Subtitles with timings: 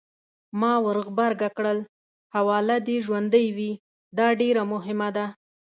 [0.59, 1.79] ما ورغبرګه کړل:
[2.35, 3.71] حواله دې ژوندۍ وي!
[4.17, 5.25] دا ډېره مهمه ده.